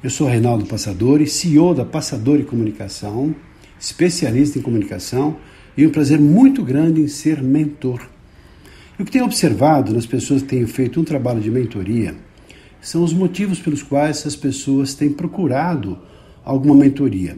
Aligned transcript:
Eu 0.00 0.10
sou 0.10 0.28
Reinaldo 0.28 0.64
Passadori, 0.64 1.26
CEO 1.26 1.74
da 1.74 1.84
Passadori 1.84 2.44
Comunicação, 2.44 3.34
especialista 3.80 4.56
em 4.56 4.62
comunicação 4.62 5.36
e 5.76 5.84
um 5.84 5.90
prazer 5.90 6.20
muito 6.20 6.62
grande 6.62 7.00
em 7.00 7.08
ser 7.08 7.42
mentor. 7.42 8.08
E 8.96 9.02
o 9.02 9.04
que 9.04 9.10
tenho 9.10 9.24
observado 9.24 9.92
nas 9.92 10.06
pessoas 10.06 10.40
que 10.42 10.50
têm 10.50 10.64
feito 10.68 11.00
um 11.00 11.04
trabalho 11.04 11.40
de 11.40 11.50
mentoria 11.50 12.14
são 12.80 13.02
os 13.02 13.12
motivos 13.12 13.58
pelos 13.58 13.82
quais 13.82 14.18
essas 14.18 14.36
pessoas 14.36 14.94
têm 14.94 15.10
procurado 15.10 15.98
alguma 16.44 16.76
mentoria. 16.76 17.36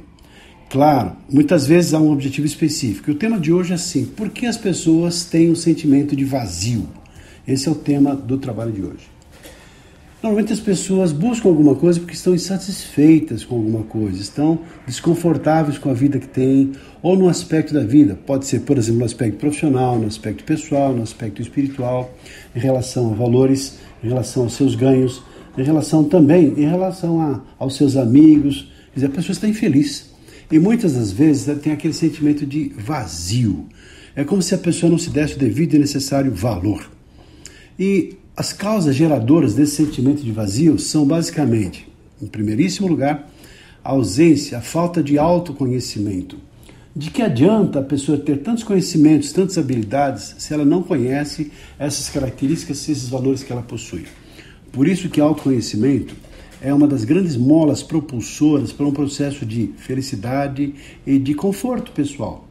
Claro, 0.69 1.13
muitas 1.33 1.67
vezes 1.67 1.95
há 1.95 1.99
um 1.99 2.13
objetivo 2.13 2.47
específico. 2.47 3.11
O 3.11 3.15
tema 3.15 3.41
de 3.41 3.51
hoje 3.51 3.73
é 3.73 3.77
assim: 3.77 4.05
por 4.05 4.29
que 4.29 4.45
as 4.45 4.59
pessoas 4.59 5.25
têm 5.25 5.51
um 5.51 5.57
sentimento 5.57 6.15
de 6.15 6.27
vazio? 6.27 6.87
Esse 7.49 7.71
é 7.71 7.73
o 7.73 7.75
tema 7.75 8.15
do 8.15 8.37
trabalho 8.37 8.71
de 8.71 8.83
hoje. 8.83 9.20
Normalmente 10.23 10.53
as 10.53 10.61
pessoas 10.61 11.13
buscam 11.13 11.49
alguma 11.49 11.75
coisa 11.75 11.99
porque 11.99 12.13
estão 12.15 12.35
insatisfeitas 12.35 13.43
com 13.43 13.57
alguma 13.57 13.85
coisa, 13.85 14.21
estão 14.21 14.59
desconfortáveis 14.87 15.79
com 15.79 15.89
a 15.89 15.95
vida 15.95 16.19
que 16.19 16.29
têm, 16.29 16.73
ou 17.03 17.17
no 17.17 17.27
aspecto 17.27 17.73
da 17.73 17.83
vida. 17.83 18.19
Pode 18.27 18.45
ser, 18.45 18.61
por 18.61 18.77
exemplo, 18.77 18.99
no 18.99 19.07
aspecto 19.07 19.39
profissional, 19.39 19.99
no 19.99 20.07
aspecto 20.07 20.45
pessoal, 20.45 20.93
no 20.93 21.03
aspecto 21.03 21.41
espiritual, 21.41 22.15
em 22.55 22.59
relação 22.59 23.11
a 23.11 23.15
valores, 23.15 23.79
em 24.05 24.09
relação 24.09 24.43
aos 24.43 24.53
seus 24.53 24.75
ganhos, 24.75 25.23
em 25.57 25.63
relação 25.63 26.05
também 26.05 26.53
em 26.57 26.69
relação 26.69 27.19
a, 27.19 27.41
aos 27.59 27.77
seus 27.77 27.97
amigos. 27.97 28.71
Quer 28.93 28.97
dizer, 28.97 29.07
a 29.07 29.11
pessoa 29.11 29.33
está 29.33 29.49
infeliz. 29.49 30.11
E 30.53 30.59
muitas 30.59 30.93
das 30.93 31.13
vezes 31.13 31.59
tem 31.61 31.73
aquele 31.73 31.95
sentimento 31.95 32.45
de 32.45 32.71
vazio. 32.77 33.67
É 34.15 34.23
como 34.23 34.43
se 34.43 34.55
a 34.55 34.59
pessoa 34.59 34.91
não 34.91 34.99
se 34.99 35.09
desse 35.09 35.37
o 35.37 35.39
devido 35.39 35.75
e 35.75 35.79
necessário 35.79 36.31
valor. 36.31 36.91
E 37.79 38.20
as 38.41 38.55
causas 38.55 38.97
geradoras 38.97 39.53
desse 39.53 39.77
sentimento 39.77 40.23
de 40.23 40.33
vazio 40.33 40.79
são 40.79 41.05
basicamente, 41.05 41.87
em 42.23 42.27
primeiríssimo 42.27 42.89
lugar, 42.89 43.31
a 43.85 43.91
ausência, 43.91 44.57
a 44.57 44.63
falta 44.63 45.03
de 45.03 45.19
autoconhecimento. 45.19 46.39
De 46.97 47.11
que 47.11 47.21
adianta 47.21 47.81
a 47.81 47.83
pessoa 47.83 48.17
ter 48.17 48.39
tantos 48.39 48.65
conhecimentos, 48.65 49.31
tantas 49.31 49.59
habilidades, 49.59 50.37
se 50.39 50.55
ela 50.55 50.65
não 50.65 50.83
conhece 50.83 51.53
essas 51.79 52.09
características, 52.09 52.79
esses 52.89 53.11
valores 53.11 53.43
que 53.43 53.53
ela 53.53 53.61
possui? 53.61 54.07
Por 54.73 54.89
isso 54.89 55.11
que 55.11 55.21
autoconhecimento 55.21 56.17
é 56.63 56.73
uma 56.73 56.89
das 56.89 57.05
grandes 57.05 57.37
molas 57.37 57.83
propulsoras 57.83 58.73
para 58.73 58.87
um 58.87 58.93
processo 58.93 59.45
de 59.45 59.75
felicidade 59.77 60.75
e 61.07 61.19
de 61.19 61.35
conforto 61.35 61.93
pessoal. 61.93 62.50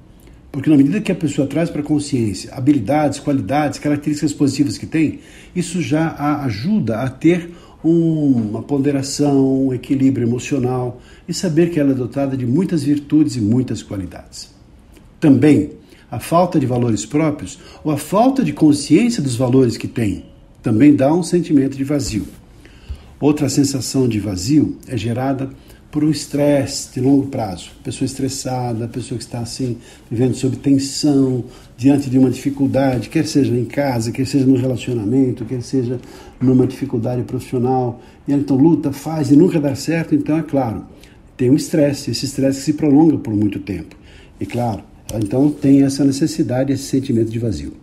Porque 0.51 0.69
na 0.69 0.77
medida 0.77 0.99
que 0.99 1.11
a 1.11 1.15
pessoa 1.15 1.47
traz 1.47 1.69
para 1.69 1.81
a 1.81 1.83
consciência 1.83 2.51
habilidades, 2.53 3.19
qualidades, 3.19 3.77
características 3.77 4.33
positivas 4.33 4.77
que 4.77 4.85
tem, 4.85 5.19
isso 5.55 5.81
já 5.81 6.07
a 6.07 6.45
ajuda 6.45 6.99
a 6.99 7.09
ter 7.09 7.51
uma 7.83 8.61
ponderação, 8.61 9.67
um 9.67 9.73
equilíbrio 9.73 10.27
emocional 10.27 10.99
e 11.27 11.33
saber 11.33 11.69
que 11.69 11.79
ela 11.79 11.91
é 11.91 11.95
dotada 11.95 12.35
de 12.35 12.45
muitas 12.45 12.83
virtudes 12.83 13.35
e 13.35 13.41
muitas 13.41 13.81
qualidades. 13.81 14.49
Também 15.19 15.71
a 16.11 16.19
falta 16.19 16.59
de 16.59 16.65
valores 16.65 17.05
próprios 17.05 17.59
ou 17.83 17.91
a 17.91 17.97
falta 17.97 18.43
de 18.43 18.51
consciência 18.51 19.21
dos 19.21 19.35
valores 19.35 19.77
que 19.77 19.87
tem 19.87 20.25
também 20.61 20.95
dá 20.95 21.13
um 21.13 21.23
sentimento 21.23 21.77
de 21.77 21.83
vazio. 21.83 22.25
Outra 23.19 23.47
sensação 23.47 24.07
de 24.07 24.19
vazio 24.19 24.77
é 24.87 24.97
gerada 24.97 25.49
por 25.91 26.03
um 26.03 26.09
estresse 26.09 26.93
de 26.93 27.01
longo 27.01 27.27
prazo. 27.27 27.71
Pessoa 27.83 28.05
estressada, 28.05 28.87
pessoa 28.87 29.17
que 29.17 29.23
está 29.23 29.39
assim, 29.39 29.77
vivendo 30.09 30.35
sob 30.35 30.55
tensão, 30.57 31.43
diante 31.75 32.09
de 32.09 32.17
uma 32.17 32.29
dificuldade, 32.29 33.09
quer 33.09 33.25
seja 33.25 33.55
em 33.55 33.65
casa, 33.65 34.11
quer 34.11 34.25
seja 34.27 34.45
no 34.45 34.55
relacionamento, 34.55 35.45
quer 35.45 35.61
seja 35.61 35.99
numa 36.39 36.67
dificuldade 36.67 37.23
profissional, 37.23 38.01
e 38.27 38.33
ela 38.33 38.41
então 38.41 38.57
luta, 38.57 38.91
faz 38.91 39.31
e 39.31 39.35
nunca 39.35 39.59
dá 39.59 39.73
certo, 39.75 40.13
então 40.13 40.37
é 40.37 40.43
claro, 40.43 40.85
tem 41.35 41.49
um 41.49 41.55
estresse, 41.55 42.11
esse 42.11 42.25
estresse 42.25 42.61
se 42.61 42.73
prolonga 42.73 43.17
por 43.17 43.33
muito 43.33 43.59
tempo. 43.59 43.95
E 44.39 44.45
claro, 44.45 44.83
então 45.15 45.49
tem 45.49 45.83
essa 45.83 46.03
necessidade, 46.03 46.71
esse 46.71 46.83
sentimento 46.83 47.31
de 47.31 47.39
vazio. 47.39 47.73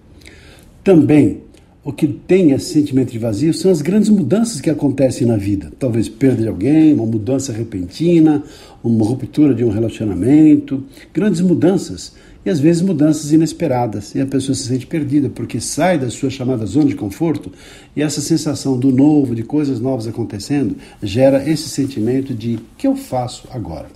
Também 0.85 1.43
o 1.87 1.93
que 1.93 2.09
tem 2.09 2.51
esse 2.51 2.73
sentimento 2.73 3.13
de 3.13 3.19
vazio 3.21 3.55
são 3.55 3.71
as 3.71 3.81
grandes 3.81 4.09
mudanças 4.09 4.61
que 4.61 4.69
acontecem 4.69 5.25
na 5.25 5.37
vida. 5.37 5.73
Talvez 5.79 6.09
perda 6.09 6.43
de 6.43 6.49
alguém, 6.49 6.93
uma 6.93 7.07
mudança 7.07 7.53
repentina, 7.53 8.43
uma 8.83 9.05
ruptura 9.05 9.55
de 9.55 9.63
um 9.65 9.71
relacionamento, 9.71 10.83
grandes 11.15 11.41
mudanças 11.41 12.13
e 12.45 12.51
às 12.51 12.59
vezes 12.59 12.83
mudanças 12.83 13.31
inesperadas. 13.31 14.17
E 14.17 14.21
a 14.21 14.27
pessoa 14.27 14.57
se 14.57 14.65
sente 14.65 14.85
perdida 14.85 15.29
porque 15.29 15.61
sai 15.61 15.97
da 15.97 16.11
sua 16.11 16.29
chamada 16.29 16.67
zona 16.67 16.87
de 16.87 16.97
conforto 16.97 17.53
e 17.95 18.03
essa 18.03 18.21
sensação 18.21 18.77
do 18.77 18.91
novo, 18.91 19.33
de 19.33 19.45
coisas 19.45 19.79
novas 19.79 20.09
acontecendo, 20.09 20.75
gera 21.01 21.49
esse 21.49 21.69
sentimento 21.69 22.35
de 22.35 22.59
que 22.77 22.89
eu 22.89 22.97
faço 22.97 23.47
agora. 23.53 23.87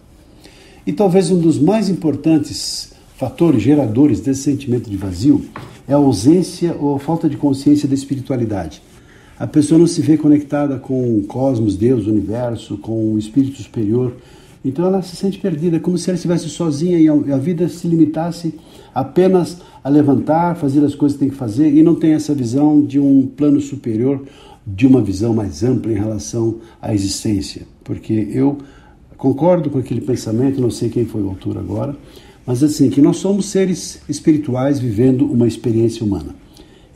E 0.87 0.93
talvez 0.93 1.29
um 1.33 1.41
dos 1.41 1.59
mais 1.59 1.89
importantes 1.89 2.93
fatores 3.17 3.61
geradores 3.61 4.21
desse 4.21 4.45
sentimento 4.45 4.89
de 4.89 4.97
vazio 4.97 5.45
é 5.91 5.93
a 5.93 5.97
ausência 5.97 6.77
ou 6.79 6.95
a 6.95 7.01
falta 7.01 7.29
de 7.29 7.37
consciência 7.37 7.89
da 7.89 7.95
espiritualidade. 7.95 8.81
A 9.37 9.45
pessoa 9.45 9.77
não 9.77 9.89
se 9.89 10.01
vê 10.01 10.17
conectada 10.17 10.79
com 10.79 11.19
o 11.19 11.25
cosmos, 11.25 11.77
Deus, 11.77 12.07
o 12.07 12.11
universo, 12.11 12.79
com 12.79 13.15
o 13.15 13.19
espírito 13.19 13.61
superior. 13.61 14.15
Então 14.65 14.87
ela 14.87 15.03
se 15.03 15.17
sente 15.17 15.39
perdida, 15.39 15.81
como 15.81 15.99
se 15.99 16.09
ela 16.09 16.15
estivesse 16.15 16.49
sozinha 16.49 16.97
e 16.97 17.09
a 17.09 17.37
vida 17.37 17.69
se 17.69 17.89
limitasse 17.89 18.55
apenas 18.95 19.59
a 19.83 19.89
levantar, 19.89 20.55
fazer 20.55 20.85
as 20.85 20.95
coisas 20.95 21.17
que 21.17 21.25
tem 21.25 21.31
que 21.31 21.37
fazer 21.37 21.75
e 21.75 21.83
não 21.83 21.97
tem 21.97 22.13
essa 22.13 22.33
visão 22.35 22.81
de 22.81 23.01
um 23.01 23.27
plano 23.27 23.61
superior, 23.61 24.23
de 24.65 24.87
uma 24.87 25.03
visão 25.03 25.35
mais 25.35 25.65
ampla 25.65 25.91
em 25.91 25.97
relação 25.97 26.59
à 26.81 26.95
existência. 26.95 27.63
Porque 27.83 28.29
eu 28.31 28.59
concordo 29.17 29.69
com 29.69 29.79
aquele 29.79 30.03
pensamento, 30.03 30.61
não 30.61 30.71
sei 30.71 30.89
quem 30.89 31.05
foi 31.05 31.21
o 31.21 31.31
autor 31.31 31.59
agora, 31.59 31.97
mas 32.51 32.65
assim, 32.65 32.91
que 32.91 33.01
nós 33.01 33.19
somos 33.19 33.47
seres 33.47 34.01
espirituais 34.09 34.81
vivendo 34.81 35.25
uma 35.25 35.47
experiência 35.47 36.05
humana. 36.05 36.35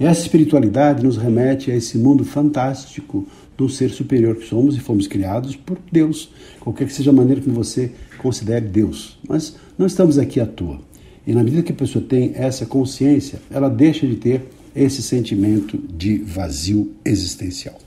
Essa 0.00 0.22
espiritualidade 0.22 1.04
nos 1.04 1.16
remete 1.16 1.70
a 1.70 1.76
esse 1.76 1.96
mundo 1.96 2.24
fantástico 2.24 3.24
do 3.56 3.68
ser 3.68 3.90
superior 3.90 4.34
que 4.34 4.48
somos 4.48 4.76
e 4.76 4.80
fomos 4.80 5.06
criados 5.06 5.54
por 5.54 5.78
Deus, 5.92 6.28
qualquer 6.58 6.88
que 6.88 6.92
seja 6.92 7.10
a 7.10 7.14
maneira 7.14 7.40
que 7.40 7.48
você 7.48 7.92
considere 8.18 8.66
Deus. 8.66 9.16
Mas 9.28 9.54
não 9.78 9.86
estamos 9.86 10.18
aqui 10.18 10.40
à 10.40 10.46
toa. 10.46 10.80
E 11.24 11.32
na 11.32 11.44
medida 11.44 11.62
que 11.62 11.70
a 11.70 11.76
pessoa 11.76 12.04
tem 12.04 12.32
essa 12.34 12.66
consciência, 12.66 13.40
ela 13.48 13.68
deixa 13.68 14.08
de 14.08 14.16
ter 14.16 14.48
esse 14.74 15.04
sentimento 15.04 15.78
de 15.78 16.18
vazio 16.18 16.90
existencial. 17.04 17.78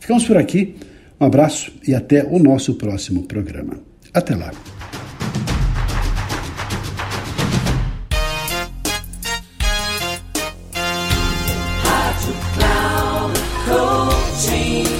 Ficamos 0.00 0.26
por 0.26 0.36
aqui. 0.36 0.74
Um 1.20 1.26
abraço 1.26 1.70
e 1.86 1.94
até 1.94 2.24
o 2.24 2.40
nosso 2.40 2.74
próximo 2.74 3.22
programa. 3.22 3.78
Até 4.12 4.34
lá. 4.34 4.50